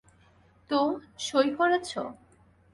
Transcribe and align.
তো, 0.69 0.79
সঁই 1.19 1.49
করেছ? 1.55 1.89